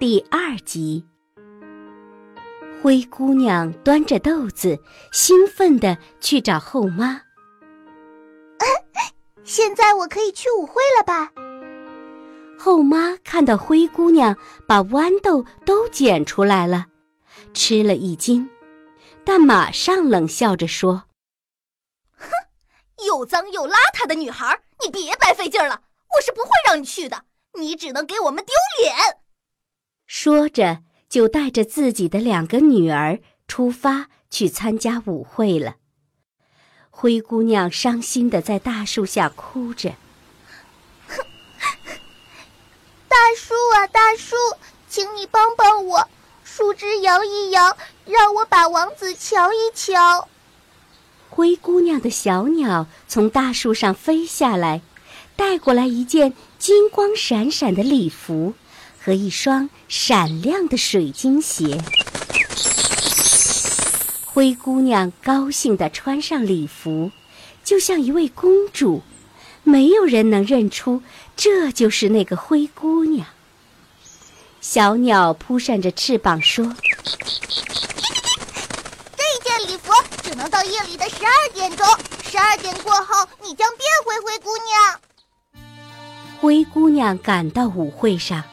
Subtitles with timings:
[0.00, 1.04] 第二集。
[2.82, 4.78] 灰姑娘端着豆子，
[5.12, 7.20] 兴奋地去找后妈。
[9.44, 11.30] 现在我可以去舞会了吧？
[12.58, 14.34] 后妈看到灰姑娘
[14.66, 16.86] 把豌豆都捡出来了，
[17.52, 18.48] 吃了一惊，
[19.22, 21.04] 但马上冷笑着说
[22.16, 22.30] ：“哼，
[23.06, 25.82] 又脏又邋遢的女孩，你别白费劲了，
[26.16, 27.22] 我是不会让你去的。”
[27.60, 28.96] 你只能给我们丢脸。
[30.12, 30.78] 说着，
[31.08, 35.76] 就带着自己的两个女儿出发去参加舞会了。
[36.90, 39.90] 灰姑娘伤心的在大树下哭着
[43.06, 44.34] ：“大叔啊，大叔，
[44.88, 46.08] 请你帮帮我，
[46.42, 50.28] 树枝摇一摇，让我把王子瞧一瞧。”
[51.30, 54.82] 灰姑娘的小鸟从大树上飞下来。
[55.36, 58.52] 带过来一件金光闪闪的礼服
[59.02, 61.82] 和一双闪亮的水晶鞋。
[64.26, 67.10] 灰姑娘高兴地穿上礼服，
[67.64, 69.02] 就像一位公主，
[69.64, 71.02] 没有人能认出
[71.36, 73.26] 这就是那个灰姑娘。
[74.60, 76.64] 小鸟扑扇着翅膀说
[79.16, 79.92] ：“这件礼服
[80.22, 81.86] 只能到夜里的十二点钟，
[82.30, 85.00] 十二点过后你将变回灰姑娘。”
[86.40, 88.44] 灰姑娘赶到舞会上，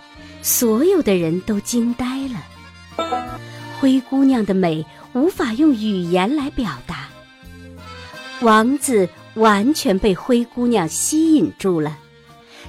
[0.48, 2.42] 所有的人都惊呆了。
[3.81, 7.09] 灰姑娘的美无法用语言来表达。
[8.39, 11.98] 王子完全被灰姑娘吸引住了，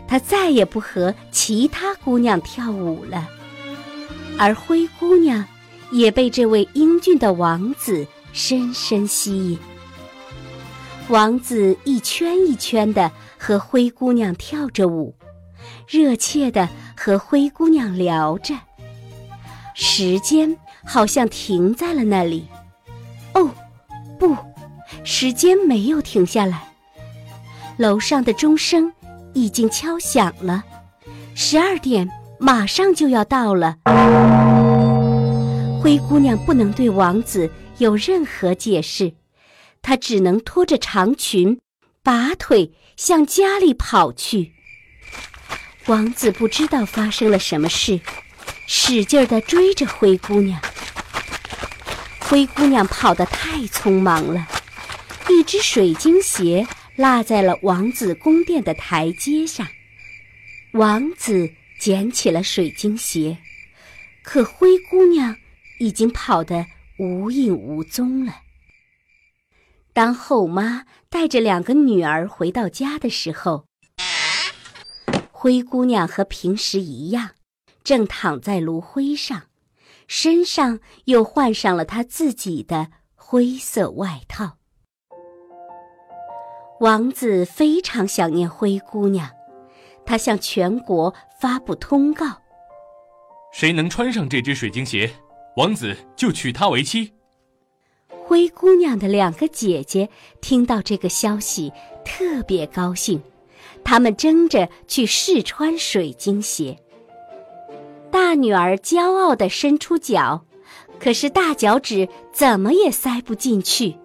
[0.09, 3.29] 他再也不和其他姑娘跳舞了，
[4.37, 5.47] 而灰姑娘
[5.93, 9.59] 也被这位英俊的王子深深吸引。
[11.09, 13.13] 王子一圈一圈的。
[13.41, 15.15] 和灰姑娘跳着舞，
[15.87, 18.55] 热切的和灰姑娘聊着。
[19.75, 22.47] 时间好像停在了那里。
[23.35, 23.51] 哦，
[24.19, 24.37] 不，
[25.05, 26.69] 时间没有停下来。
[27.77, 28.93] 楼上的钟声
[29.35, 30.65] 已经敲响了，
[31.35, 32.09] 十二点
[32.41, 33.77] 马上就要到了。
[35.81, 39.15] 灰姑娘不能对王子有任何解释，
[39.81, 41.61] 她只能拖着长裙。
[42.03, 44.55] 拔腿向家里跑去。
[45.89, 47.99] 王子不知道发生了什么事，
[48.67, 50.61] 使劲的追着灰姑娘。
[52.21, 54.47] 灰姑娘跑得太匆忙了，
[55.31, 56.67] 一只水晶鞋
[56.97, 59.67] 落在了王子宫殿的台阶上。
[60.73, 61.51] 王子
[61.81, 63.39] 捡起了水晶鞋，
[64.23, 65.39] 可灰姑娘
[65.79, 66.67] 已经跑得
[66.99, 68.43] 无影无踪了。
[69.95, 73.68] 当后妈带着两个女儿回到家的时候，
[75.41, 77.31] 灰姑娘和平时一样，
[77.85, 79.45] 正躺在炉灰上，
[80.09, 84.57] 身上又换上了她自己的灰色外套。
[86.81, 89.31] 王子非常想念灰姑娘，
[90.05, 92.27] 他向全国发布通告：
[93.53, 95.09] 谁能穿上这只水晶鞋，
[95.55, 97.13] 王子就娶她为妻。
[98.25, 100.11] 灰姑娘的两个姐姐
[100.41, 101.73] 听到这个消息，
[102.05, 103.23] 特别高兴，
[103.85, 106.79] 他们争着去试穿水晶鞋。
[108.11, 110.45] 大女儿骄傲地伸出脚，
[110.99, 113.97] 可是大脚趾怎么也塞不进去。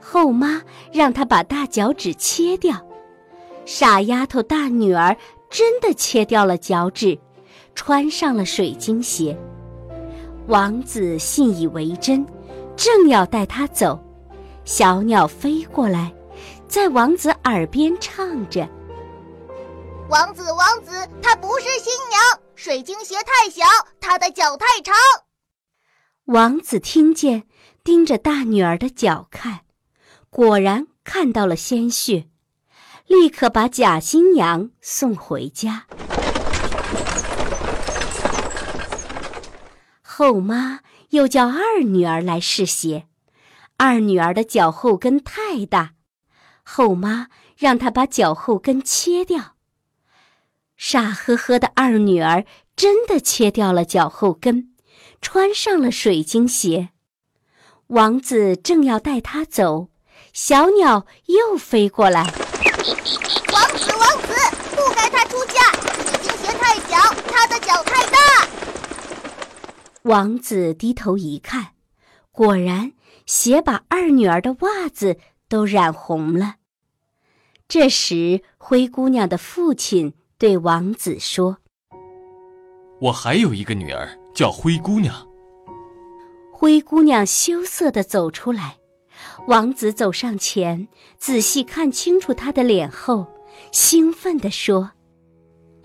[0.00, 2.76] 后妈让她把大脚趾切掉，
[3.64, 5.16] 傻丫头大女儿
[5.48, 7.18] 真的切掉了脚趾，
[7.74, 9.36] 穿上了水晶鞋。
[10.46, 12.26] 王子信以为真。
[12.76, 14.00] 正要带她走，
[14.64, 16.10] 小鸟飞过来，
[16.70, 18.60] 在王子耳边唱着
[20.08, 22.22] ：“王子，王子，她不是新娘，
[22.54, 23.64] 水晶鞋太小，
[24.00, 24.94] 她的脚太长。”
[26.26, 27.48] 王子听见，
[27.82, 29.62] 盯着大女儿的脚看，
[30.30, 32.28] 果然看到了鲜血，
[33.08, 35.86] 立刻把假新娘送回家。
[40.00, 40.78] 后妈。
[41.10, 43.08] 又叫二女儿来试鞋，
[43.76, 45.94] 二女儿的脚后跟太大，
[46.72, 47.26] 后妈
[47.56, 49.56] 让他把脚后跟切掉。
[50.76, 52.44] 傻呵呵的二女儿
[52.76, 54.72] 真的切掉了脚后跟，
[55.20, 56.90] 穿上了水晶鞋。
[57.88, 59.88] 王子正要带她走，
[60.32, 62.22] 小鸟又飞过来。
[62.22, 64.32] 王子，王子，
[64.76, 65.72] 不该他出嫁，
[66.06, 66.96] 水晶鞋太小，
[67.26, 68.48] 他的脚太大。
[70.02, 71.72] 王子低头一看，
[72.30, 72.92] 果然
[73.26, 75.18] 鞋把二女儿的袜子
[75.48, 76.54] 都染红了。
[77.70, 81.58] 这时，灰姑娘的父亲对王子说
[83.00, 85.14] ：“我还有一个女儿，叫灰姑娘。”
[86.52, 88.78] 灰姑娘羞涩地走出来，
[89.46, 93.24] 王子走上前，仔细看清楚她的脸后，
[93.70, 94.90] 兴奋地说：“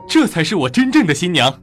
[0.10, 1.62] 这才是我真正的新娘。”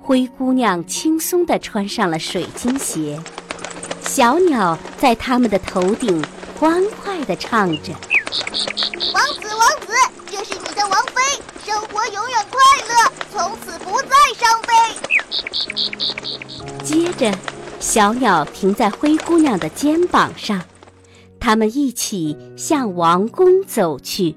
[0.00, 3.20] 灰姑娘轻松地穿上了水晶鞋，
[4.02, 6.24] 小鸟在他们的头顶
[6.54, 7.92] 欢快地唱着。
[8.30, 8.38] 王
[9.40, 9.92] 子，王子，
[10.30, 11.20] 这是你的王妃，
[11.66, 12.92] 生活永远快乐，
[13.32, 14.72] 从此不再伤悲。
[16.84, 17.36] 接着，
[17.80, 20.62] 小鸟停在灰姑娘的肩膀上，
[21.40, 24.36] 他们一起向王宫走去。